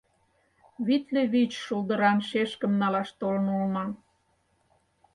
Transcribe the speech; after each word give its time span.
Витле 0.85 1.21
вич 1.33 1.51
шулдыран 1.65 2.19
шешкым 2.27 2.73
налаш 2.81 3.09
толын 3.19 3.45
улына. 3.55 3.85